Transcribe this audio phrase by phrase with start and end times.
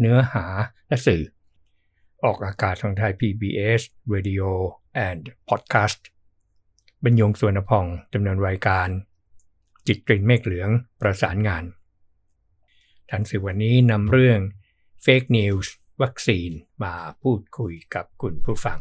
[0.00, 0.44] เนื้อหา
[0.88, 1.22] และสื่อ
[2.24, 3.80] ออกอากาศทางไทย PBS
[4.14, 4.46] Radio
[5.08, 6.00] and Podcast
[7.04, 8.88] บรรยงสวนพองดำเนินรายการ
[9.86, 11.64] จิตกลิ่นเมฆเหลืองประสานงาน
[13.10, 14.40] ทันสื่อวันนี้นำเรื่อง
[15.04, 15.66] Fake News
[16.02, 16.50] วัคซีน
[16.82, 18.78] มาพูดคุยกับคุณผู้ฟัง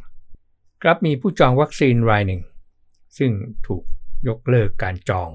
[0.82, 2.42] ครับมีผู้จองวัคซีนรายหนึ่ง
[3.18, 3.32] ซึ่ง
[3.68, 3.84] ถูก
[4.28, 5.30] ยกเลิกการจอง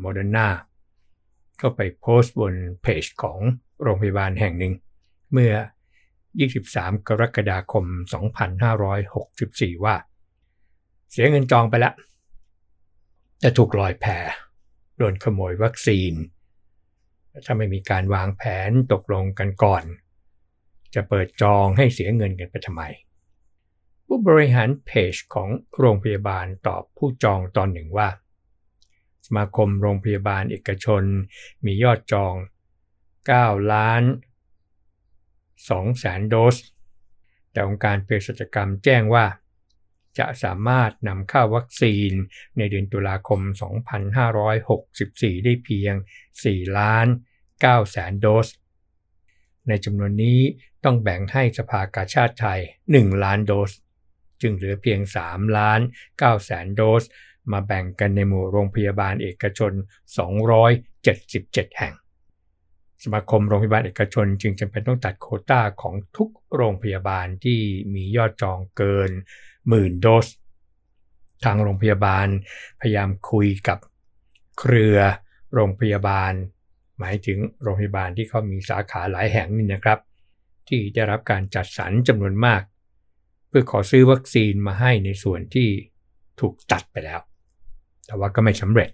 [0.00, 0.48] โมเดอร์นา
[1.60, 3.40] ก็ไปโพสต์บนเพจของ
[3.82, 4.72] โรงพยาบาลแห่งหนึ่ง
[5.32, 5.52] เมื่อ
[6.30, 7.84] 23 กรกฎาคม
[9.04, 9.96] 2564 ว่า
[11.10, 11.94] เสียเงินจองไปแล้ว
[13.42, 14.04] จะถูกลอยแพ
[14.96, 16.12] โดนขโมยวัคซีน
[17.44, 19.84] ถ้าไม่มีการวางแผนตกลงกันก่อน
[20.94, 22.82] จะเปิดจองให้เสียเงินกันไปทำไม
[24.06, 28.08] ผู้บริหารเพจของโรงพยาบาลตอบผู้จองตอนหนึ่งว่า
[29.26, 31.02] สมาคมโรงพยาบาลเอกชน
[31.64, 32.34] มียอดจอง
[33.36, 34.02] 9 ล้าน
[35.20, 36.56] 2แสนโดส
[37.52, 39.26] แต่องค์การเภสัชกรรมแจ้งว่า
[40.18, 42.12] จะสามารถนำเข้าวัคซีน
[42.58, 43.40] ในเดือนตุลาคม
[44.78, 45.94] 2564 ได้เพียง
[46.36, 47.06] 4 ล้าน
[47.48, 48.48] 9แสนโดส
[49.68, 50.40] ในจำนวนนี้
[50.84, 52.60] ต้องแบ่งให้สภากาชาติไทย
[52.92, 53.70] 1 ล้านโดส
[54.40, 55.80] จึงเหลือเพียง 3 ล้าน
[56.12, 57.02] 9แสนโดส
[57.52, 59.72] มาแบ่งกันในหมู่โรงพยาบาลเอกชน
[60.74, 61.94] 277 แห่ง
[63.04, 67.60] สมาคมโรงพยาบาลเอกชน จึงจำเป็นต้องตัดโคต้าของทุกโรงพยาบาลที่
[67.94, 69.10] มียอดจองเกิน
[69.68, 70.26] หมื่นโดส
[71.44, 72.26] ทางโรงพยาบาล
[72.80, 73.78] พยายามคุยกับ
[74.58, 74.98] เครือ
[75.54, 76.32] โรงพยาบาล
[76.98, 79.98] หมายถึงโรงพยาบาลที่เขามีสาขาหลายแห่งนี่นะครับ
[80.68, 82.62] ที่ได้รับการจัดสรรจำนวนมาก
[83.48, 85.68] เพื่อขอซื้อวัคซีนมาให้ในส่วนที่
[86.40, 87.20] ถูกตัดไปแล้ว
[88.06, 88.90] แต่ว่าก็ไม่สำเร็จ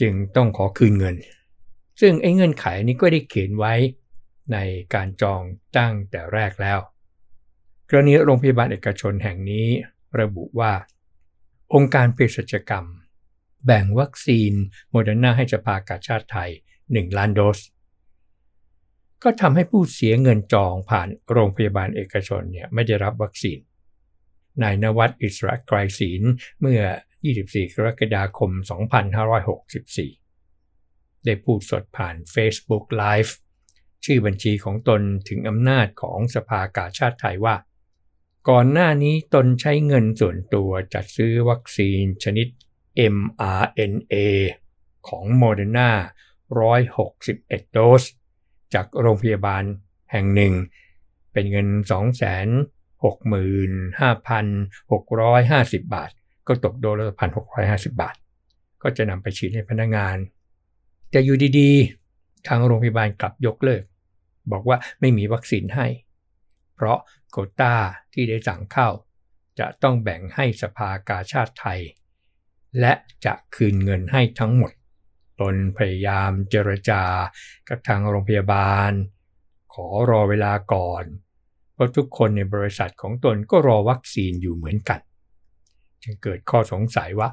[0.00, 1.14] จึงต้องขอคืนเงิน
[2.04, 3.74] ซึ่งไอ้เงื่อนไขนี้ก็ได้เขียนไว้
[4.52, 4.58] ใน
[4.94, 5.42] การจอง
[5.76, 6.78] ตั้งแต่แรกแล้ว
[7.88, 9.66] กรณีโรงพยาบาลเอกชนแห่งนี้
[10.20, 10.72] ระบุว่า
[11.74, 12.86] องค์การเภสัชกรรม
[13.66, 14.52] แบ่งวัคซีน
[14.90, 16.50] โมเดอร์นาให้สภากาชาติไทย
[16.82, 17.60] 1 ล้านโดส
[19.22, 23.58] ก็ทำให้ผู้เสียเงินจองผ่านโรงพยาบาลเอกชนเนี่ยไม่ได้รับวัคซีน
[24.62, 26.22] นายณวัฒน์ อิสรไกรศีล
[26.60, 26.80] เมื่อ
[27.28, 28.50] 24 กรกฎาคม
[29.38, 30.21] 2564
[31.26, 33.32] ได้พูดสดผ่าน Facebook Live
[34.04, 37.56] ชื่อบัญชีของตนถึงอำนาจของสภากาชาติไทยว่า
[38.48, 42.46] ก่อนหน้านี้ตนใช้เงินส่วนตัวจัดซื้อวัคซีนชนิด
[43.14, 44.14] mRNA
[45.08, 45.90] ของโมเดอร์นา
[46.80, 48.02] 161 โดส
[48.74, 49.62] จากโรงพยาบาล
[50.12, 50.52] แห่งหนึ่ง
[51.32, 51.68] เป็นเงิน
[55.78, 56.10] 265,650 บาท
[56.46, 57.04] ก็ตกโดสละ
[57.52, 58.14] 1,650 บาท
[58.82, 60.16] ก็จะนำไปฉีดให้พนักงาน
[61.12, 63.84] แต่อยู่ดีๆ ทางโรงพยาบาลกลับยกเลิก
[64.52, 65.86] บอกว่าไม่มีวัคซีนให้
[66.74, 66.98] เพราะ
[67.30, 67.74] โคต้า
[68.12, 68.88] ที่ได้สั่งเข้า
[69.58, 71.80] จะต้องแบ่งให้สภากาชาติไทย
[72.80, 72.92] และ
[73.24, 74.72] จะคืนเงินให้ทั้งหมด
[75.40, 77.02] ตนพยายามเจรจา
[77.68, 78.90] กับทางโรงพยาบาล
[79.74, 81.04] ขอรอเวลาก่อน
[81.72, 85.00] เพราะทุกคนในบริษัทของตนก็รอวัคซีนอยู่เหมือนกัน
[86.02, 87.28] จึงเกิดข้อสงสัยว่า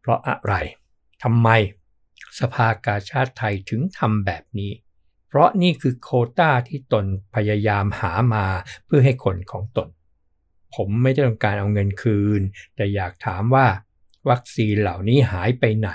[0.00, 0.54] เพราะอะไร
[1.22, 1.48] ทำไม
[2.38, 4.72] สภากาชาติไทยถึงทำแบบนี้
[5.28, 6.08] เพราะนี่คือโคว
[6.38, 8.46] ตาที่ตนพยายามหามา
[8.86, 9.88] เพื่อให้คนของตน
[10.74, 12.40] ผมไม่ได้ต้องการเอาเงินคืน
[12.76, 13.66] แต่อยากถามว่า
[14.30, 15.90] วัคซีนเหล่านี้หายไปไหน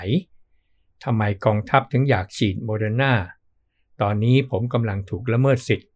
[1.04, 3.12] ทำไมกองทัพถึงอยากฉีดโมเดอร์นา
[4.00, 5.90] ตอนนี้ผมกำลังถูกละเมิดสิทธิ์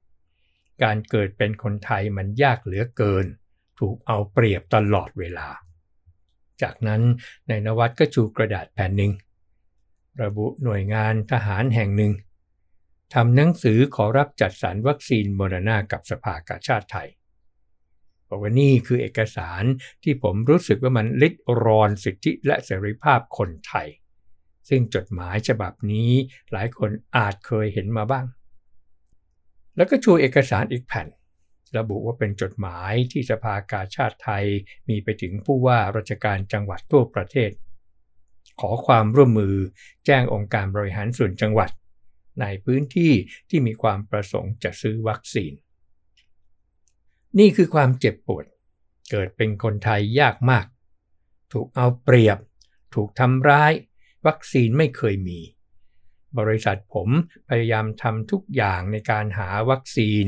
[0.83, 3.27] การเกิดเป็นคนไทยมันยากเหลือเกิน
[3.79, 5.49] ถูกเอาเปรียบตลอดเวลา
[6.63, 7.03] จากนั้น
[7.49, 9.13] นายณวัฒน์ก็ชูกระดาษแผ่นหนึ่ง
[10.23, 12.13] ระบุหน่วยงานทหารแห่งหนึ่ง
[13.15, 17.09] ทำหนังสือขอรับจัดสรรวัคซีนโมเดอร์นากับสภากาชาติไทย
[18.29, 19.65] บอกว่านี่คือเอกสาร
[20.03, 21.35] ที่ผมรู้สึกว่ามันลิด
[21.65, 23.89] รอนสิทธิและเสรีภาพคนไทย
[24.69, 26.13] ซึ่งจดหมายฉบับนี้
[26.53, 28.27] หลายคนอาจเคยเห็นมาบ้าง
[29.77, 31.07] แล้วก็ชูเอกสารอีกแผ่น
[31.79, 34.45] ระบุว่าเป็นจดหมายที่สภากาชาติไทย
[34.89, 37.51] มีไปถึงผู้ว่าราชการจังหวัดทั่วประเทศ
[38.61, 39.57] ขอความร่วมมือ
[40.07, 41.71] แจ้งองค์การบริหารส่วนจังหวัด
[42.41, 43.13] ในพื้นที่
[43.49, 45.53] ที่มีความประสงค์จะซื้อวัคซีน
[47.39, 48.45] นี่คือความเจ็บปวด
[49.11, 50.67] เกิดเป็นคนไทยยากมาก
[51.53, 52.39] ถูกเอาเปรียบ
[52.95, 53.73] ถูกทำร้าย
[54.27, 55.41] วัคซีนไม่เคยมี
[56.39, 57.09] บริษัทผม
[57.49, 60.25] พยายามทำทุกอย่างในการหาวัคซีน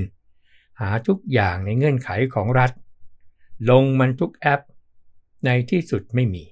[0.80, 2.70] หาทุกอย่างในเงื่อนไขของรัฐ
[3.70, 4.60] ลงมันทุกแอป
[5.46, 6.44] ในที่สุดไม่มี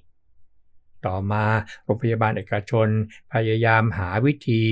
[1.06, 1.44] ต่อมา
[1.84, 2.88] โรงพยาบาลเอกชน
[3.32, 4.62] พยายามหาวิธี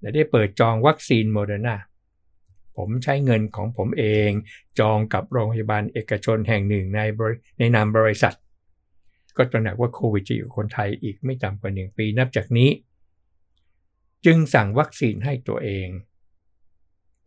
[0.00, 1.76] และได้เปิดจองวัคซีนโมเดอร์นา
[2.76, 4.30] ผมใช้เงินของผมเอง
[4.78, 7.00] จองกับโรงพยาบาลเอกชนแห่งหนึ่งใน
[7.58, 8.36] ในนามบริษัท
[9.36, 12.70] ก็ตระหนักว่าโควิดจะอยู่คนไทยอีกไม่ต่ำกว่าหนึ่งปีนับจากนี้
[14.24, 15.88] จึงสั่งวัคซีนให้ตัวเอง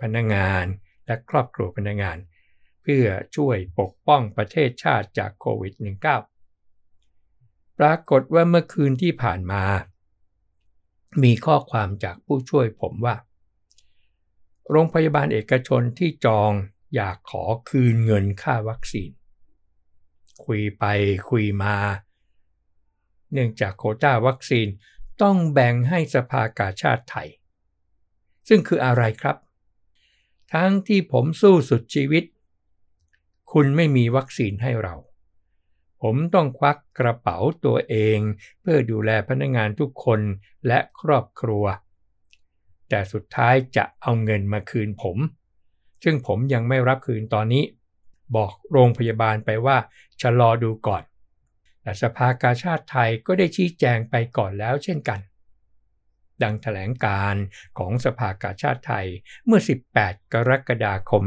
[0.01, 0.65] พนักงงาน
[1.05, 2.17] และครอบครัวพนักงงาน
[2.81, 3.05] เพื่อ
[3.35, 6.30] ช่วยปกป้องประเทศชาติจากโควิด -19
[7.85, 9.63] ปรากฏว่าเมื่อคืนที่ผ่านมา
[11.23, 13.15] มีข้อความจากผู้ช่วยผมว่า
[14.69, 16.51] โรงพยาบาลเอกชนที่จอง
[16.95, 19.11] อยากขอคืนเงินค่าวัคซีน
[20.45, 20.83] คุยไป
[21.29, 21.75] คุยมา
[23.31, 24.67] เนื่องจากโคต้าวัคซีน
[25.21, 27.29] ต้องแบ่งให้สภากาชาติไทย
[28.47, 29.37] ซึ่งคืออะไรครับ
[30.53, 32.23] ทั้งที่ผมสู้สุดชีวิต
[33.51, 34.95] คุณไม่มีวัคซีนให้เรา
[36.01, 38.19] ผมต้องควักกระเป๋าตัวเอง
[38.61, 40.19] เพื่อดูแลพนักงานทุกคน
[40.67, 41.65] และครอบครัว
[42.89, 45.17] แต่สุดท้ายจะเอาเงินมาคืนผม
[46.03, 47.63] ซึ่งผมยังไม่รับคืนตอนนี้
[48.35, 49.77] บอกโรงพยาบาลไปว่า
[50.21, 51.03] ชะลอดูก่อน
[51.81, 55.19] แต่สภากาชาติไทยก็ได้ชี้แจงไปก่อนแล้วเช่นกัน
[56.43, 57.35] ดังถแถลงการ
[57.77, 59.07] ของสภากาชาติไทย
[59.45, 59.61] เมื่อ
[59.95, 61.23] 18 กรกฎาคม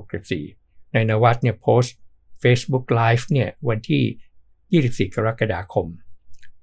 [0.00, 1.96] 2564 ในนวัตเนี่ยโพสต์
[2.42, 5.86] Facebook Live เนี่ยวันที่ 24 กรกฎาคม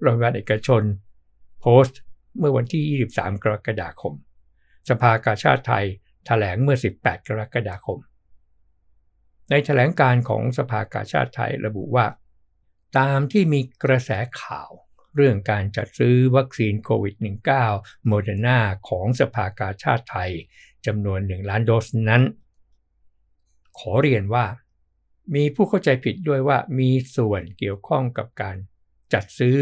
[0.01, 0.83] โรงพยาบาลเอกชน
[1.61, 1.99] โพสต์
[2.37, 2.83] เมื่อวันที่
[3.15, 4.13] 23 กรกฎาคม
[4.89, 7.99] สภากาชาติไทยแถลงเมื่อ 18 กรกฎาคม
[9.49, 12.05] ในแถลงการณ์ของสภากาชาติไทยระบุว่า
[12.97, 14.11] ตามที่มีกระแส
[14.41, 14.71] ข่าว
[15.15, 17.15] เรื่องการจัดซื้อวัคซีนโควิด
[17.61, 18.59] -19 โมเดอร์นา
[18.89, 20.31] ของสภากาชาติไทย
[20.85, 22.23] จำนวน 1 ล้านโดสนั้น
[23.79, 24.45] ขอเรียนว่า
[25.35, 28.57] มีผู้เข้าใจผิดด้วยว่ามีส่วนเกี่ยวข้องกับการ
[29.13, 29.57] จัดซื้อ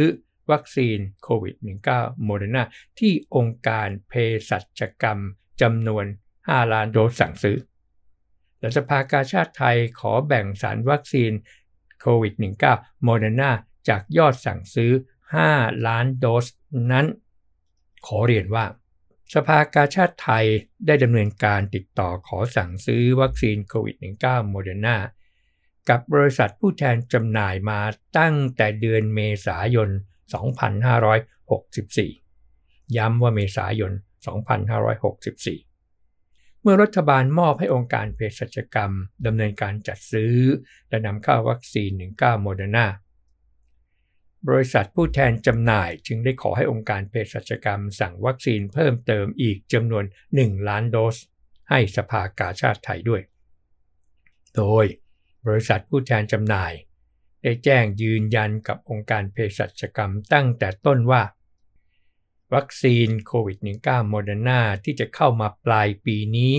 [0.51, 1.55] วัคซีนโควิด
[1.89, 2.63] -19 โมเดอร์นา
[2.99, 4.13] ที่องค์การเภ
[4.49, 5.19] สัชกรรม
[5.61, 6.05] จำนวน
[6.37, 7.57] 5 ล้านโดสสั่งซื้อ
[8.59, 11.31] และสภากาชาติไทยขอแบ่งสรรวัคซีน
[12.01, 12.33] โควิด
[12.69, 13.51] -19 โมเดอร์นา
[13.89, 14.91] จากยอดสั่งซื้อ
[15.39, 16.45] 5 ล้านโดส
[16.91, 17.05] นั้น
[18.05, 18.65] ขอเรียนว่า
[19.33, 20.45] สภากาชาติไทย
[20.85, 24.95] ได้ดำเนินการติดต่อขอสั่งซื้อวัคซีนโควิด -19 โมเดอร์นา
[25.89, 27.79] กับบริษัทผู้แทนจำหน่ายมา
[28.17, 29.89] ตั้งแต่เดือนเมษายน
[31.17, 38.91] 2564 ย้ำว่าเมษายน 2564 เมื่อรัฐบาลมอบให้องค์การเภสัชกรรม
[39.25, 40.35] ดำเนินการจัดซื้อ
[40.89, 42.85] และนำเข้าวัคซีน 19 โมเดอร์นา
[44.47, 50.03] บริษัทผู้แทนจำหน่ายจึงได้ขอให้องค์การเภสัชกรรมสั่งวัคซีนเพิ่มเติมอีกจำนวน
[50.35, 51.17] 1 ล้านโดส
[51.69, 53.21] ให้สภากาชาดไทยด้วย
[54.55, 54.85] โดย
[55.47, 56.73] บริษัทผู้แทนจำหน่าย
[57.43, 61.23] ได้แจ้งยืนยันกับองค์การเภสัชกรรมตั้งแต่ต้นว่า
[62.53, 66.53] วัคซีนโควิด -19 โมเดอร์นาที่จะเข้ามาปลายปีนี้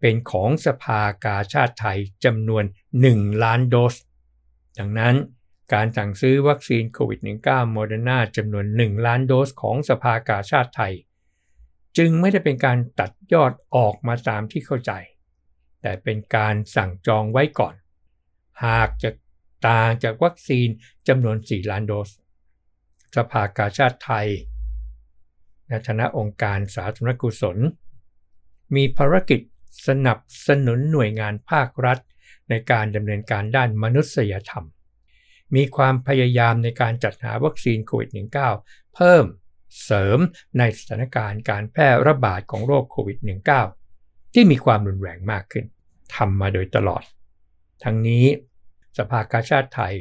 [0.00, 2.64] เป็นของสภากาชาดไทยจำนวน
[3.02, 3.94] 1 ล้านโดส
[4.78, 5.14] ดังนั้น
[5.72, 10.94] การสั่งซื้อวัคซีนโควิด -19 โมเดอร์นาจำนวน 1 ล้านโดสของสภากาชาดไทย
[11.96, 14.92] จึงไม่ได้เป็นการตัดยอดออกมาตามที่เข้าใจ
[15.80, 17.74] แต่เป็นการสั่งจองไว้ก่อน
[18.64, 19.10] หากจะ
[19.66, 20.68] ต่างจากวัคซีน
[21.08, 22.10] จำนวน 4 ล้านโดส
[23.16, 24.28] สภากาชาติไทย
[25.68, 27.58] ในฐานะองค์การสาธารณกุศล
[28.74, 29.40] มีภารกิจ
[29.86, 31.98] สนับสนุนหน่วยงานภาครัฐ
[32.50, 34.66] ในการดำเนินการด้านมนุษยธรรม
[35.54, 38.10] มีความพยายามในการจัดหาวัคซีนโควิด
[38.52, 39.24] -19 เพิ่ม
[39.84, 40.18] เสริม
[40.58, 43.18] ในสถานการณ์การแพร่ระบาดของโรคโควิด
[43.76, 45.64] -19 ที่มีความรุนแรงมากขึ้น
[46.16, 47.02] ทำมาโดยตลอด
[47.84, 48.24] ทั้งนี้
[48.98, 49.94] สภากาชาติไทย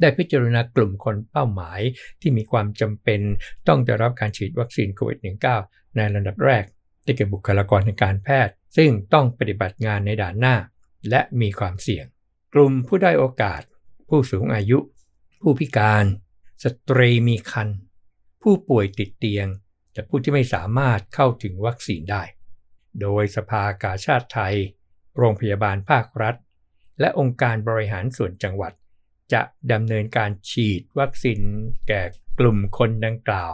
[0.00, 1.80] ได้พิจารณากลุ่มคนเป้าหมาย
[2.20, 3.20] ที่มีความจำเป็น
[3.68, 5.18] ต้องได้รับการฉีดวัคซีนโควิด
[5.56, 6.64] -19 ในระดับแรก
[7.04, 10.56] ที่แก่บุคลากรทางการแพทย์ ซึ่งต้องปฏิบัติงานในด่านหน้า
[11.10, 12.06] และมีความเสี่ยง
[12.54, 13.62] กลุ่มผู้ได้โอกาส
[14.08, 14.78] ผู้สูงอายุ
[15.40, 16.04] ผู้พิการ
[16.64, 17.78] สตรีมีครรภ์
[18.42, 19.46] ผู้ป่วยติดเตียง
[19.92, 22.22] และผู้ที่ไม่สามารถเข้าถึงวัคซีนได้
[23.00, 24.54] โดยสภากาชาติไทย
[25.18, 26.34] โรงพยาบาลภาครัฐ
[27.00, 28.72] และองค์การบริหารส่วนจังหวัด
[29.32, 29.42] จะ
[29.72, 31.40] ดำเนินการฉีดวัคซีน
[31.88, 32.02] แก่
[32.38, 33.52] กลุ่มคนดังกล่าว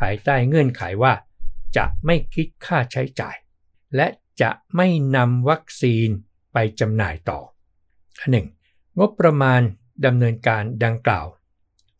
[0.00, 1.12] ภายใต้เงื่อนไขว่า
[1.76, 3.36] จะไม่คิดค่าใช้จ่าย
[3.96, 4.06] และ
[4.42, 6.08] จะไม่นำวัคซีน
[6.52, 7.40] ไปจำหน่ายต่อ
[8.20, 8.46] อันหนึ่ง
[8.98, 9.60] งบประมาณ
[10.06, 11.26] ดำเนินการดังกล่าว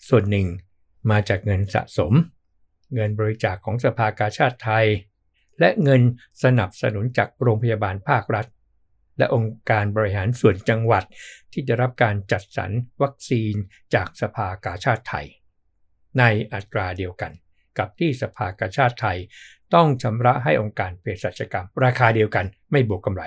[0.08, 0.46] ส่วนหนึ่ง
[1.10, 2.12] มาจากเงินสะสม
[2.94, 4.86] เงินบริจาคของสภากาชาติไทย
[5.60, 6.02] และเงิน
[6.42, 8.46] สนับสนุนจากโรงพยาบาลภาครัฐ
[9.18, 11.04] และองค์การบริหารส่วนจังหวัด
[11.52, 12.70] ที่จะรับการจัดสรร
[13.02, 13.54] วัคซีน
[13.94, 15.26] จากสภากาชาติไทย
[16.18, 17.32] ในอัตราเดียวกัน
[17.78, 19.18] กับที่สภากาชาติไทย
[19.74, 23.24] ต้องชำระให้องค์การเภสัชกรรม ราคาเดียวกันไม่บวกกำไร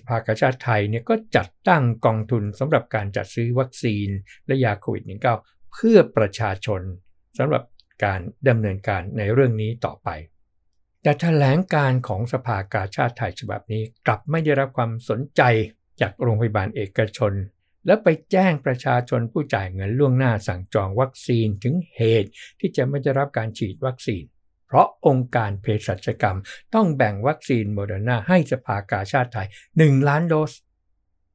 [0.00, 4.08] สภากาชาติไทยเนี่ยก็จัดตั้งกองทุนสำหรับการจัดซื้อวัคซีน
[4.46, 5.04] และยาโควิด
[5.38, 6.80] -19 เพื่อประชาชน
[7.38, 7.62] สำหรับ
[8.04, 10.08] การดำเนินการในเรื่องนี้ต่อไป
[11.02, 15.42] แต่แถลงการของสภากาชาติไทยฉบับนี้กลับไม่ได้รับความสนใจ
[16.00, 17.32] จากโรงพยาบาลเอกชน
[17.86, 22.30] และไปแจ้งประชาชนผู้จ่ายเงินล่วงหน้าสั่งจองวัคซีนถึงเหตุ
[22.60, 24.24] ที่จะไม่ได้รับการฉีดวัคซีน
[24.66, 26.38] เพราะองค์การเภสัชกรรม
[26.74, 30.52] ต้องแบ่งวัคซีนโมเดอร์นาให้สภากาชาดไทย 1 ล้านโดส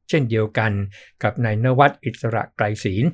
[0.09, 0.71] เช่นเดียวกัน
[1.23, 3.05] กับนายนวัต อิสรไกรศีล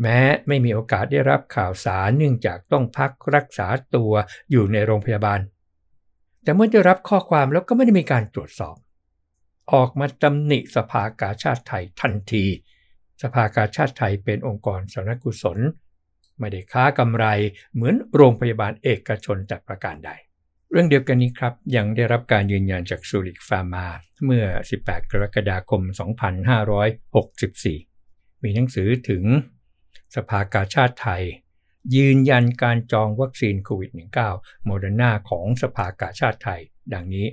[0.00, 4.12] แม้ไม่มีโอกาสได้รับข่าวสารเนื่องจากต้องพักรักษาตัว
[4.50, 5.40] อยู่ในโรงพยาบาล
[6.46, 8.76] แต่เมื่อได้รับข้อความแล้วก็ไม่ได้มีการตรวจสอบ
[9.72, 12.44] ออกมาตำหนิสภากาชาดไทยทันที
[13.22, 15.58] สภากาชาดไทยเป็นองค์กรสาธารณกุศล
[16.38, 17.26] ไม่ได้ค้ากำไร
[17.74, 20.10] เหมือนโรงพยาบาลเอกชนแต่ประการใด
[20.70, 23.86] เรื่องเดียวกันนี้ครับ ยังได้รับการยืนยันจากซิลลิคฟาร์มา
[24.24, 24.44] เมื่อ
[24.78, 25.82] 18 กรกฎาคม
[26.72, 29.24] 2564 มีหนังสือถึง
[30.14, 31.22] สภากาชาดไทย
[31.94, 33.90] ยืนยันการจองวัคซีนโควิด
[34.28, 36.60] -19 โมเดอร์นาของสภากาชาดไทย
[36.92, 37.26] ดังนี้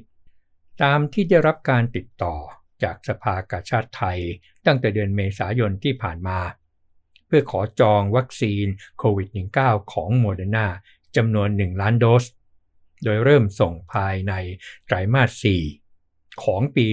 [0.81, 2.35] ตามที่ได้รับการติดต่อ
[2.83, 4.19] จากสภากาชาดไทย
[4.65, 6.39] ตั้งแต่เดือนเมษายนที่ผ่านมา
[7.27, 8.65] เพื่อขอจองวัคซีน
[8.97, 9.29] โควิด
[9.61, 10.67] -19 ของโมเดอร์นา
[11.15, 12.25] จำนวน 1 ล้านโดส
[13.03, 14.33] โดยเริ่มส่งภายใน
[14.85, 15.45] ไตรมาส
[15.91, 16.85] 4 ของปี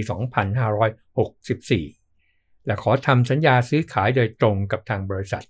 [1.90, 5.44] 2564 และขอทำสัญญาซื้อขายโดยตรงกับทางบริษัท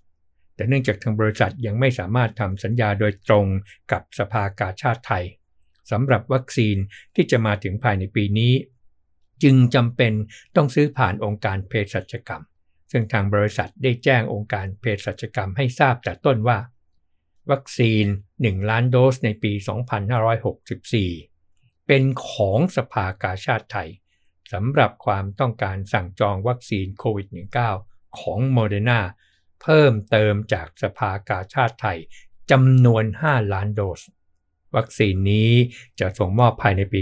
[0.61, 3.45] แต่เนื่องจากทางบริษัทยังไม่สามารถทำสัญญาโดยตรง
[3.91, 5.25] กับสภากาชาดไทย
[5.91, 6.75] สำหรับวัคซีน
[7.15, 8.53] ที่จะมาถึงภายในปีนี้
[9.43, 10.13] จึงจำเป็น
[10.55, 12.43] ต้องซื้อผ่านองค์การเภสัชกรรม
[12.91, 16.57] ซึ่งทางบริษัทได้แจ้งองค์การเภสัชกรรมให้ทราบแต่ต้นว่า
[17.51, 18.05] วัคซีน
[18.37, 19.53] 1 ล้านโดสในปี
[21.09, 23.89] 2564 เป็นของสภากาชาดไทย
[24.53, 27.27] สำหรับความต้องการสั่งจองวัคซีนโควิด
[27.73, 28.99] -19 ของโมเดอร์นา
[29.61, 31.99] เพิ่มเติมจากสภากาชาดไทย
[32.51, 34.01] จำนวน 5 ล้านโดส
[34.75, 35.51] วัคซีนนี้
[35.99, 37.01] จะส่งมอบภายในปี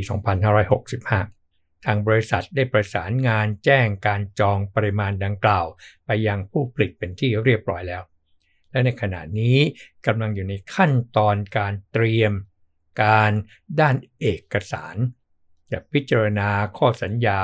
[0.71, 5.65] 2565 ทางบริษัทได้ประสานงานแจ้งการจองปริมาณดังกล่าว
[6.05, 8.03] ไปยังผู้ผลิตเป็นที่เรียบร้อยแล้ว
[8.71, 9.57] และในขณะนี้
[10.05, 12.33] กำลังอยู่ในขั้นตอนการเตรียม
[13.03, 13.31] การ
[13.79, 14.95] ด้านเอกสาร
[15.71, 17.39] จะพิจารณาข้อสัญญา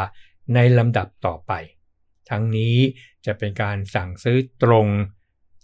[0.53, 1.53] ในลำดับต่อไป
[2.29, 2.77] ทั้งนี้
[3.25, 4.87] จะเป็นการสั่งซื้อตรง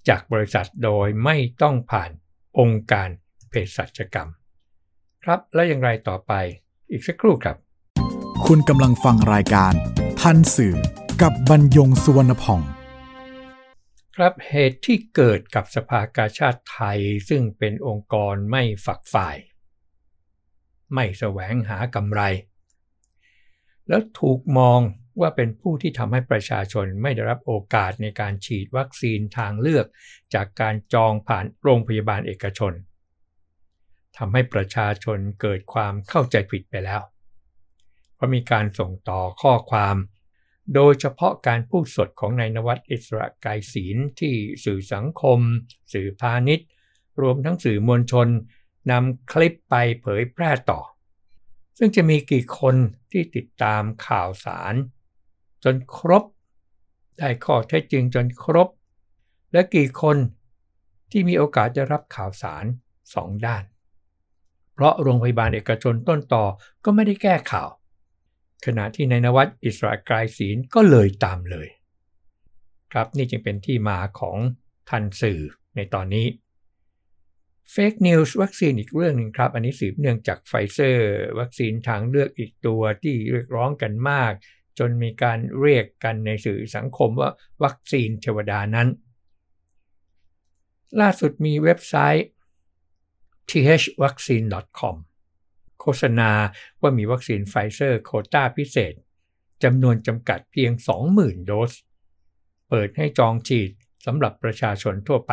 [0.10, 2.12] จากบริษัทโดยไม่ต้องผ่าน
[2.60, 3.10] องค์การ
[3.50, 4.30] เภสัชกรรม
[5.24, 6.34] ครับแล้วอย่างไรต่อไป
[6.92, 7.58] อีกสักครู่ครับ
[8.46, 9.74] คุณกำลังฟังรายการ
[10.22, 10.76] ทันสื่อ
[11.22, 12.62] กับบรรยงสุวรรณพอง
[14.16, 17.00] ครับเหตุที่เกิดกับสภากาชาติไทย
[17.30, 19.38] ซึ่งเป็นองค์กรไม่ฝักฝ่าย
[20.94, 22.22] ไม่แสวงหากำไร
[23.88, 24.82] แล้วถูกมอง
[25.20, 29.86] ว่าเป็นผู้ที่ทำให้ประชาชนไม่ได้รับโอกาสในการฉีดวัคซีนทางเลือก
[30.34, 32.74] จากการจองผ่านโรงพยาบาลเอกชน
[34.18, 37.02] ทำให้ประชาชนเกิดความเข้าใจผิดไปแล้ว
[38.16, 39.96] เพราะมีการส่งต่อข้อความ
[40.76, 44.34] โดยเฉพาะการพูดสดของนายนวัดอิสระกายศีลที่
[44.66, 45.40] สื่อสังคม
[45.94, 46.68] สื่อพาณิชย์
[47.22, 48.28] รวมทั้งสื่อมวลชน
[48.92, 50.80] นำคลิปไปเผยแพร่ต่อ
[51.78, 52.76] ซึ่งจะมีกี่คน
[53.12, 54.74] ที่ติดตามข่าวสาร
[55.64, 56.24] จนครบ
[57.18, 58.68] ได้ข้อเท็จจริงจนครบ
[59.54, 60.18] และกี่คน
[61.12, 62.66] ที่มีโอกาสจะรับข่าวสาร
[63.14, 63.64] สองด้าน
[64.74, 66.46] เพราะโรงพยาบาลเอกชนต้นต่อ
[66.86, 67.70] ก็ไม่ได้แก้ข่าว
[68.66, 71.68] ขณะที่นายนวัดอิสระกายศีลก็เลยตามเลย
[72.92, 74.38] ครับนี่จึงเป็นที่มาของ
[74.90, 75.42] ทันสื่อ
[75.76, 76.28] ในตอนนี้
[77.72, 84.34] fake news วัคซีนอีกเรื่องหนึ่งครับ อันนี้สืบเนื่องจากไฟเซอร์ วัคซีนทางเลือกอีกตัวที่เรียกร้องกันมาก
[84.82, 87.30] จนมีการเรียกกันในสื่อสังคมว่า
[87.64, 88.88] วัคซีนเทวดานั้น
[91.00, 92.28] ล่าสุดมีเว็บไซต์
[93.50, 94.96] thvaccine.com
[95.80, 96.32] โฆษณา
[96.82, 98.94] ว่ามีวัคซีนไฟเซอร์โควตาพิเศษ
[99.64, 100.72] จำนวนจำกัดเพียง
[101.10, 101.74] 20,000 โดส
[102.70, 103.72] เปิดให้จองฉีด
[104.06, 105.32] สำหรับประชาชนทั่วไป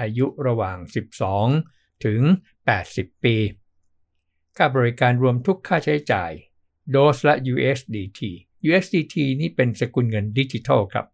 [0.00, 0.78] อายุระหว่าง
[1.40, 2.20] 12 ถึง
[2.72, 3.36] 80 ปี
[4.56, 6.32] ค่าบริการรวมทุกค่าใช้จ่าย
[6.90, 8.20] โดสและ USDT
[8.68, 11.06] USDT นี่เป็นสกุลเงินดิจิทัลครับ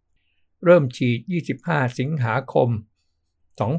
[0.65, 1.19] เริ่มฉีด
[1.59, 2.69] 25 สิงหาคม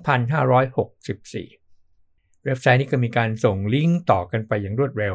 [0.06, 5.14] 2564 เว็บไซต์นี้ก็มีการส่งลิงก์ต่อกันไปอย่างรวดเร็ว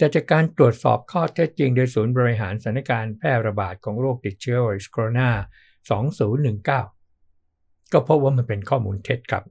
[0.00, 5.30] จากการตรวจสอบข้อเท็จจริงโดยศูนย์บริหารสถานการณ์แพร่ระบาดของโรคติดเชื้อไวรัสโคโรนา
[6.56, 9.44] 2019 ก็พบว่ามันเป็นข้อมูลเท็จครับ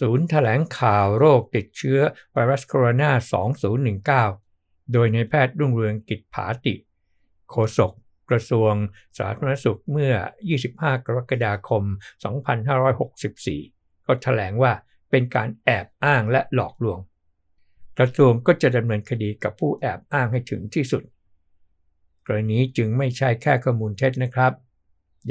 [0.00, 2.00] ศูนย์แถลงข่าวโรคติดเชื้อ
[2.32, 6.74] ไวรัสโคโรนา 2019 โดยในแพทย์รุ่งเรืองกิจผาติ
[7.50, 7.92] โฆษก
[8.30, 8.72] กระทรวง
[9.18, 10.14] สาธารณสุขเมื่อ
[10.60, 11.84] 25 กรกฎาคม
[13.14, 14.72] 2564 ก็แถลงว่า
[15.10, 16.98] เป็นการแอบอ้างและหลอกลวง
[17.98, 21.02] กระทรวงก็จะดำเนินคดีกับผู้แอบอ้างให้ถึงที่สุด
[22.26, 24.52] กรณีจึงไม่ใช่แค่ข้อมูลเท็จนะครับ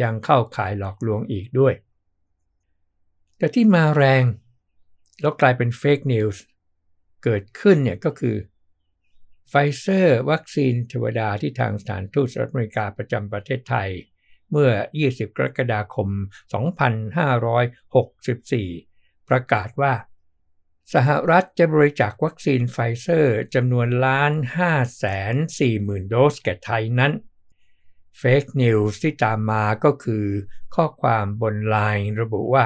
[0.01, 1.73] ยังเข้าข่ายหลอกลวงอีกด้วย
[3.37, 4.23] แต่ที่มาแรง
[5.19, 6.43] แล้วกลายเป็น fake news
[7.23, 8.35] เกิดขึ้นเนี่ยก็คือ
[9.49, 13.89] ไฟเซอร์วัคซีนเทวดาที่ทางสถานทูตสหรัฐอเมริกาประจำประเทศไทย
[14.51, 14.71] เมื่อ
[15.05, 16.09] 20 กรกฎาคม
[17.29, 19.93] 2564 ประกาศว่า
[20.93, 24.33] สหรัฐจะบริจาควัคซีนไฟเซอร์จำนวนล้าน
[24.65, 27.13] 5แสน4หมื่นโดสแก่ไทยนั้น
[28.17, 30.25] fake news ที่ตามมาก็คือ
[30.75, 32.65] ข้อความบนไลน์ระบุว่า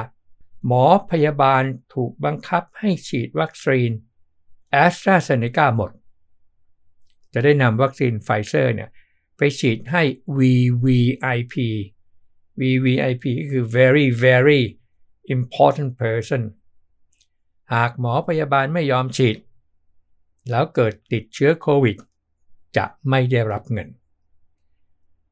[0.66, 1.62] หมอพยาบาล
[1.94, 3.90] ถูกบังคับให้ฉีดวัคซีน
[4.70, 5.90] แอสตราเซเนกาหมด
[7.32, 8.90] จะได้นำวัคซีนไฟเซอร์เนี่ย
[9.36, 10.02] ไปฉีดให้
[10.38, 11.54] VVIP
[12.60, 14.62] VVIP คือ very very
[15.34, 16.42] important person
[17.74, 19.36] หากหมอพยาบาลไม่ยอมฉีด
[20.50, 21.96] แล้วเกิดติดเชื้อโควิด
[22.76, 23.88] จะไม่ได้รับเงิน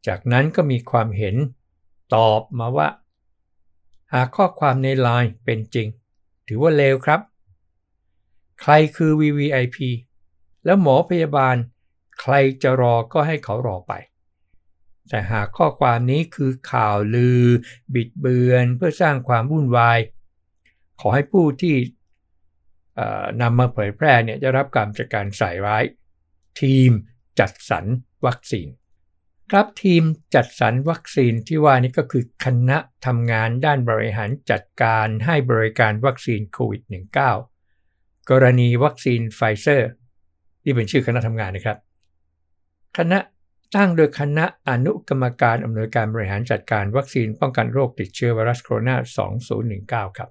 [0.07, 1.37] จากนั้นก็มีความเห็น
[2.15, 2.89] ตอบมาว่า
[4.15, 5.89] หากข้อความในไลน์เป็นจริง
[6.49, 7.21] ถือว่าเลวครับ
[8.61, 9.77] ใครคือ VVIP
[10.65, 11.57] แล้วหมอพยาบาล
[12.21, 13.93] ใครจะรอก็ให้เขารอไป
[15.09, 17.45] แต่หากข้อความนี้คือข่าวลือ
[17.95, 19.99] บิดเบือนเพื่อสร้างความวุ่นวาย
[21.01, 21.75] ขอให้ผู้ที่
[23.41, 25.85] นำมาเผยแพร่เนี่ยจะรับการจัดการใส่ร้าย
[26.61, 26.91] ทีม
[27.39, 27.85] จัดสรร
[28.27, 28.69] วัคซีน
[29.51, 30.03] ครับทีม
[30.35, 36.83] จัดสรรวัคซีนที่ว่านี้ก็คือคณะทำงานด้านบริหารจัดการให้บริการวัคซีนโควิด
[37.55, 39.91] -19 กรณีวัคซีนไฟเซอร์
[40.63, 41.79] ที่เป็นชื่อคณะทำงานนะครับ
[42.99, 43.19] คณะ
[43.77, 48.97] ตั้งโดยคณะอนุกรรมการอำนวยการบริหารจัดการวัคซีนป้องกันโรคติดเชื้อไวรัสโคโรนา
[50.11, 50.31] 2019 ครับ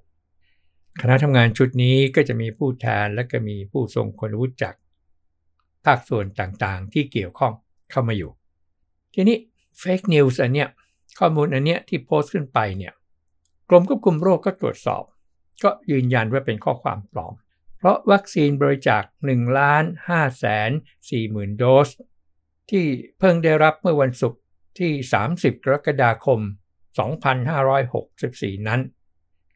[1.02, 4.76] คณะทำงานชุดนี้ก็จะมีผู้แทนและก็มีผู้ทรงคุณวุฒิจาก
[5.86, 7.54] ภาคส่วนต่างๆ ที่เกี่ยวข้อง
[7.92, 8.32] เข้ามาอยู่
[9.14, 9.38] ทีนี้
[9.80, 10.68] fake news อันเนี้ย
[11.20, 12.94] ข้อมูลอันเนี้ยที่โพสต์ขึ้นไปเนี่ย
[13.70, 15.04] กรมควบคุมโรคก็ตรวจสอบ
[15.64, 17.34] ก็ยืนยันว่าเป็นข้อความปลอม
[17.78, 20.72] เพราะวัคซีนบริจาค1ล้าน5แสน
[21.02, 21.90] 4หมื่นโดส
[22.70, 22.86] ที่
[23.20, 24.42] เพิ่งได้รับเมื่อวันศุกร์
[24.80, 24.92] ที่
[25.30, 26.40] 30 กรกฎาคม
[27.74, 28.82] 2564 นั้น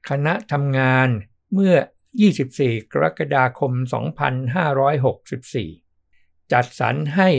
[0.09, 1.09] คณะทำงาน
[1.53, 1.75] เมื่อ
[2.35, 3.71] 24 กรกฎาคม
[5.71, 7.29] 2564 จัดสรรให้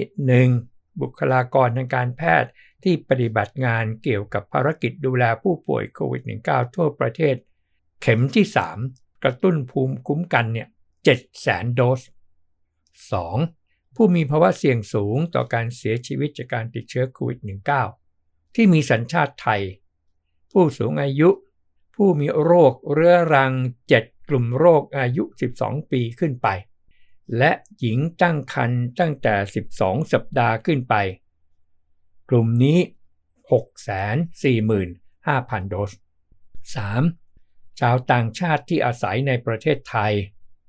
[0.56, 0.77] 1.
[1.00, 2.50] บุคลากรทางการแพทย์
[2.84, 7.36] ที่ปฏิบัติงานเกี่ยวกับภารกิจดูแลผู้ป่วยโควิด -19 ทั่วประเทศ
[8.02, 8.46] เข็มที่
[8.84, 10.68] 3 กระตุ้นภูมิคุ้มกันเนี่ย
[11.04, 12.00] 7แสนโดส
[13.18, 13.96] 2.
[13.96, 17.38] ผู้มีภาวะเสี่ยงสูงต่อการเสียชีวิตจากการติดเชื้อโควิด
[17.96, 19.62] -19 ที่มีสัญชาติไทย
[20.52, 21.30] ผู้สูงอายุ
[21.94, 23.52] ผู้มีโรคเรื้อรัง
[23.92, 25.24] 7 กลุ่มโรคอายุ
[25.58, 26.48] 12 ปีขึ้นไป
[27.36, 29.34] และหญิงตั้งครรภ์ตั้งแต่
[29.70, 30.94] 12 สัปดาห์ขึ้นไป
[32.28, 32.78] กลุ่มนี้
[34.58, 35.90] 645,000 โดส
[37.04, 37.80] 3.
[37.80, 40.12] ชาวต่างชาติที่อาศัยในประเทศไทย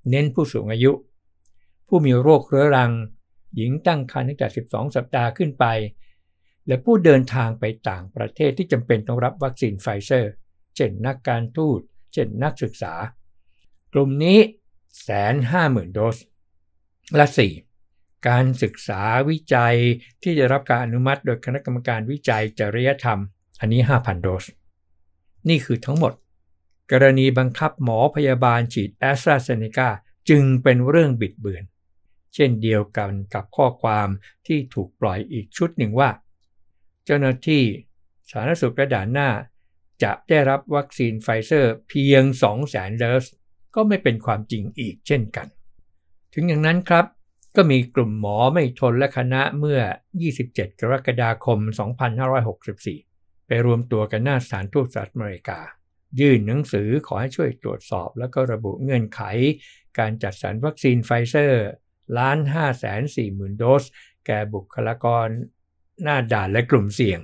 [0.10, 0.91] เน้นผู้สูงอายุ
[1.88, 2.91] ผู้มีโรคเรื้อรัง
[3.56, 5.65] หญิงตั้งครรภ์ตั้งแต่ 12 สัปดาห์ขึ้นไป
[6.67, 10.32] และผู้เดินทางไปต่างประเทศที่จำเป็นต้องรับวัคซีนไฟเซอร์
[10.76, 11.80] เช่นนักการทูต
[12.13, 12.93] เช่นนักศึกษา
[13.93, 14.39] กลุ่มนี้
[15.04, 16.17] แสนห้าหมื่นโดส
[17.15, 17.26] และ
[17.76, 18.28] 4.
[18.28, 19.76] การศึกษาวิจัย
[20.24, 23.19] ที่จะรับการอนุมัติโดยคณะกรรมการวิจัยจริยธรรม
[23.60, 24.45] อันนี้ 5,000 โดส
[25.50, 26.13] นี่คือทั้งหมด
[26.91, 29.89] กรณีบังคับหมอพยาบาลฉีดแอสตราเซเนกา
[30.30, 31.63] จึงเป็นเรื่องบิดเบือน
[32.36, 34.08] เช่นเดียวกันกับข้อความ
[34.48, 36.10] ที่ถูกปล่อยอีกชุดหนึ่งว่า
[37.06, 37.63] เจ้าหน้าที่
[38.30, 39.30] สาธารณสุขระดับหน้า
[40.04, 42.24] จะได้รับวัคซีนไฟเซอร์เพียง
[42.62, 43.26] 200,000โดส
[43.76, 45.48] ก็ไม่เป็นความจริงอีกเช่นกัน
[46.34, 47.06] ถึงอย่างนั้นครับ
[47.56, 49.82] ก็มีกลุ่มหมอไม่ทนและคณะเมื่อ
[50.32, 51.60] 27 กรกฎาคม
[52.74, 55.60] 2564 ไปรวมตัวกันหน้าสถานทูตสหรัฐอเมริกา
[56.20, 59.22] ยื่นหนังสือขอให้ช่วยตรวจสอบ แล้วก็ระบุเงื่อนไข
[60.00, 61.65] การจัดสรรวัคซีนไฟเซอร์
[62.18, 63.84] ล้าน5 4 0 0 0 0 โดส
[64.26, 65.28] แก่บุคลากร
[66.04, 67.20] หน้าด่านและกลุ่มเสี่ยง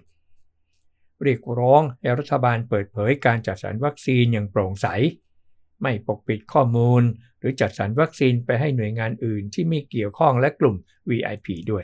[1.23, 4.87] เรียกร้องให้รัฐบาลเปิดเผยการจัดสรรวัคซีนอย่างโปร่งใส
[5.81, 7.03] ไม่ปกปิดข้อมูล
[7.39, 10.75] หรือจัดสรรวัคซีนไปให้หน่วยงานอื่นที่ไม่เกี่ยวข้องและกลุ่ม
[11.09, 11.83] VIP ด้วย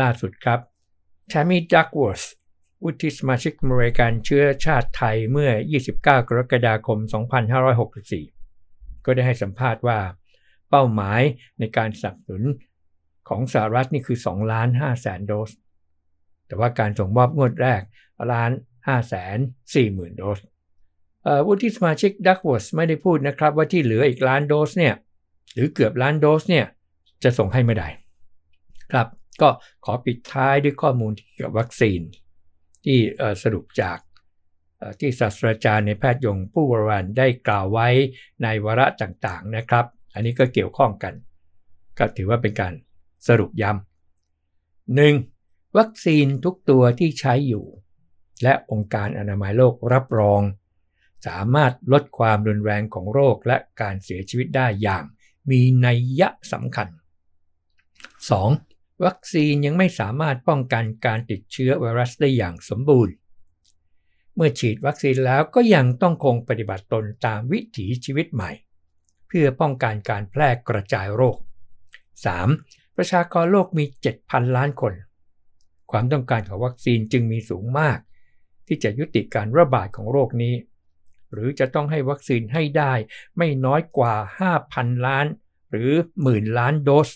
[0.00, 0.58] ล่าสุดครับ
[1.28, 2.22] แชมมี่ดักวอร์ส
[2.84, 5.50] วุฒิสมาชิกมริกันเชื้อชาติไทยเมื่อ
[5.80, 6.98] 29 กรกฎาคม
[8.22, 9.98] 2564 ก็ได้ให้สัมภาษณ์ว่า
[10.70, 11.22] เป้าหมาย
[11.58, 12.44] ในการสนับสนุน
[13.28, 15.50] ของสหรัฐนี่คือ 2 ล้าน5แสนโดส
[16.46, 17.82] แต่ว่าการส่งมอบงวดแรก
[18.32, 20.38] ล้าน5แสน4หมื่นโดส
[21.46, 24.94] วุฒิสมาชิกดักวอสไม่ได้พูดนะครับว่าที่เหลืออีกล้านโดสเนี่ย
[25.54, 26.66] หรือเกือบล้านโดสเนี่ย
[27.22, 27.88] จะส่งให้ไม่ได้
[28.92, 29.06] ครับ
[29.40, 29.48] ก็
[29.84, 32.00] ขอปิดท้ายด้วยข้อมูลเกี่ยวกับวัคซีน
[32.84, 32.98] ที่
[33.42, 33.98] สรุปจาก
[35.00, 37.88] ที่ศาสตราจารย์ในแพทย์ยงผู้วรวันได้กล่าวไว้
[38.42, 41.14] ในวาระต่างๆนะครับ อันนี้ก็เกี่ยวข้องกัน
[41.98, 42.72] ก็ถือว่าเป็นการ
[43.28, 45.14] สรุปย้ำหนึ่ง
[45.78, 47.64] วัคซีนทุกตัวที่ใช้อยู่
[48.42, 50.40] และองค์การอนามัยโลกรับรอง
[51.26, 55.04] สามารถลดความรุนแรงของโรคและการเสียชีวิตได้อย่าง
[55.50, 56.88] มีนัยยะสำคัญ
[58.20, 59.04] 2.
[59.04, 63.14] วัคซีนยังไม่สามารถป้องกันการติดเชื้อไวรัสได้อย่างสมบูรณ์
[64.34, 68.50] เมื่อฉีดวัคซีนแล้วก็ยังต้องคงปฏิบัติตนตามวิถีชีวิตใหม่
[69.26, 71.36] เพื่อป้องกันการแพร่กระจายโรค
[72.16, 72.96] 3.
[72.96, 73.84] ประชากรโลกมี
[74.20, 74.92] 7,000 ล้านคน
[75.90, 77.98] ความต้องการของวัคซีนจึงมีสูงมาก
[78.66, 80.54] ที่จะยุติการระบาดของโรคนี้
[81.32, 82.92] หรือจะต้องให้วัคซีนให้ได้
[83.38, 84.14] ไม่น้อยกว่า
[84.58, 85.26] 5,000 ล้าน
[85.70, 85.90] หรือ
[86.22, 87.08] หมื่นล้านโดส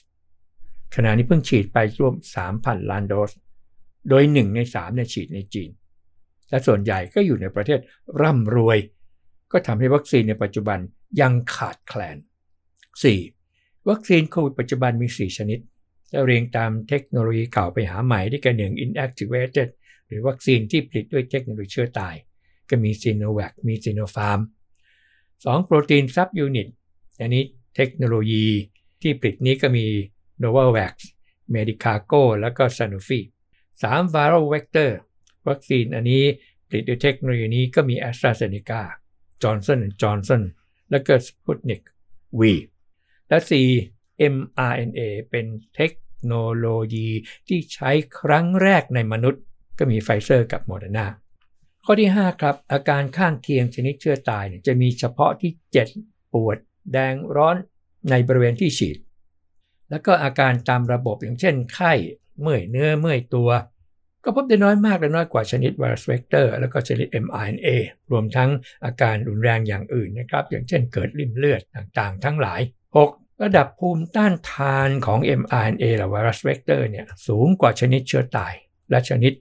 [0.95, 2.15] ขณะนี้เพิ่งฉีดไปร่วม
[2.53, 3.31] 3,000 ล้านโดส
[4.09, 5.71] โดย 1 ใน3เนี่ยฉีดในจีน
[6.51, 7.81] และส่วนใหญ่ก็อยู่ในประเทศ
[8.23, 8.79] ร่ำรวย
[9.53, 10.79] ก็ทำให้วัคซีนในปัจจุบัน
[11.21, 12.17] ยังขาดแคลน
[13.23, 13.89] 4.
[13.89, 15.59] วัคซีนโควิดปัจจุบันมี 4 ชนิด
[16.13, 19.69] จะเรียงตามเทคโนโลยีเก่าไปหาใหม่ด้วยกันหนึ่ง inactivated
[20.07, 22.15] หรือวัคซีนที่ผลิตด้วยเทคโนโลยีเชื้อตาย
[22.71, 24.41] ก็มีซีโนแวคมีซีโนฟาร์ม
[25.03, 25.67] 2.
[25.67, 26.69] protein subunit
[27.21, 27.45] อันนี้
[27.77, 28.47] เทคโนโลยี
[29.03, 29.87] ที่ผลิตนี้ก็มี
[30.43, 30.95] Novavax
[31.55, 33.21] Medicago แล้วก็ Sanofi
[33.73, 34.15] 3.
[34.15, 34.91] Viral Vector
[35.49, 36.23] วัคซีนอันนี้
[36.69, 38.83] ผลิตด้วยเทคโนโลยีนี้ก็มี AstraZeneca
[39.43, 40.43] Johnson Johnson
[40.91, 41.83] แล้วก็ Sputnik
[42.41, 42.43] V
[43.29, 43.39] และ
[43.81, 44.33] 4.
[44.35, 45.01] mRNA
[45.31, 45.47] เป็น
[45.77, 45.93] เทค
[46.25, 47.09] โนโลยี
[47.49, 49.43] ที่ใช้ครั้งแรกในมนุษย์
[49.79, 51.07] ก็มีไฟเซอร์กับโมเดอร์นา
[51.87, 55.89] ข้อที่ 5 ครับ อาการข้างเคียงชนิดเชื้อตายจะมีเฉพาะที่เจ็บ
[56.33, 56.57] ปวด
[56.93, 57.57] แดงร้อน
[58.11, 58.97] ในบริเวณที่ฉีด
[59.91, 61.93] แล้วก็อาการตามระบบอย่างเช่น ไข้
[62.41, 63.51] เมื่อยเนื้อเมื่อยตัว
[64.25, 67.69] ก็พบได้น้อยมากและน้อยกว่าชนิดไวรัสเวกเตอร์แล้วก็ชนิด mRNA
[68.11, 68.51] รวมทั้ง
[68.85, 72.61] อาการรุนแรงอย่างอื่นนะครับอย่างเช่นเกิดลิ่มเลือดต่างๆ ทั้งหลาย
[73.01, 73.43] 6.
[73.43, 78.55] ระดับภูมิต้านทานของ mRNA หรือไวรัสเวกเตอร์เนี่ยสูงกว่าชนิดเชื้อตาย
[78.91, 79.33] และชนิด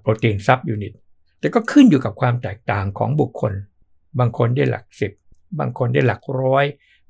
[0.00, 0.94] โปรตีน subunit
[1.38, 3.52] แต่ก็ขึ้นอยู่กับความแตกต่างของบุคคล
[4.18, 5.12] บางคนได้หลักสิบ
[5.58, 6.64] บางคนได้หลักร้อย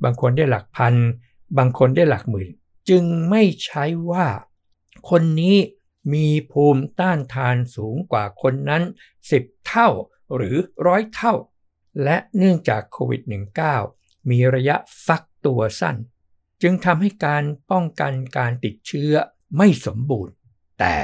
[0.04, 0.94] บางคนได้หลักพัน
[1.58, 2.48] บางคนได้หลักหมื่น
[2.88, 4.26] จึงไม่ใช้ว่า
[5.10, 5.56] คนนี้
[6.14, 8.82] มีภูมิต้านทานสูงกว่าคนนั้น
[9.24, 9.88] 10 เท่า
[10.34, 11.34] หรือร้อยเท่า
[12.04, 13.22] และเนื่องจากโควิด
[13.76, 15.96] -19 มีระยะฟักตัวสั้น
[16.62, 19.12] จึงทำให้การป้องกันการติดเชื้อ
[19.56, 20.34] ไม่สมบูรณ์
[20.78, 20.94] แต่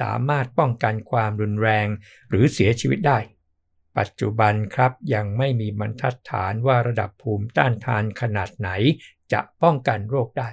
[0.00, 1.86] สามารถป้องกันความรุนแรง
[2.28, 3.18] หรือเสียชีวิตได้
[3.98, 8.70] ปัจจุบันครับยังไม่มีบรรทัดฐานว่าระดับภูมิต้านทานขนาดไหน
[9.32, 10.50] จะป้องกันโรคได้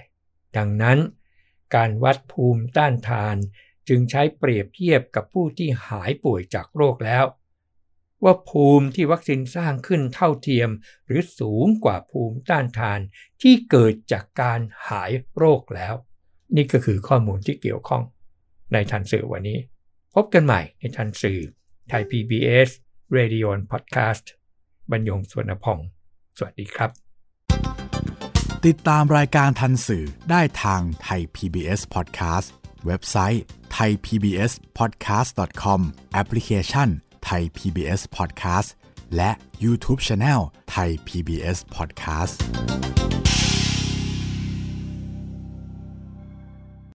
[0.58, 1.00] ดังนั้น
[1.76, 3.36] การวัดภูมิต้านทาน
[3.88, 7.26] จึงใช้เปรียบเทียบกับผู้ที่หายป่วยจากโรคแล้ว
[8.24, 10.70] ว่าภูมิที่วัคซีนสร้างขึ้นเท่าเทียม
[11.06, 13.00] หรือสูงกว่าภูมิต้านทาน
[13.42, 15.96] ที่เกิดจากการหายโรคแล้ว
[16.56, 18.04] นี่ก็คือข้อมูลที่เกี่ยวข้อง
[18.74, 19.58] ในทันสื่อวันนี้
[20.16, 21.40] พบกันใหม่ในทันสื่อ
[21.90, 22.70] ไทย PBS
[23.18, 24.26] Radio Podcast
[24.92, 25.80] บรรยงสวนพอง
[26.38, 26.90] สวัสดีครับ
[28.66, 32.48] ติดตามรายการทันสื่อได้ทางไทย PBS Podcast
[32.86, 33.44] เว็บไซต์
[33.78, 35.82] thaipbspodcast.com
[36.14, 36.90] แอปพลิเคชัน
[37.30, 38.70] Thai PBS Podcast
[39.16, 39.32] และ
[39.64, 40.42] YouTube Channel
[40.76, 42.36] Thai PBS Podcast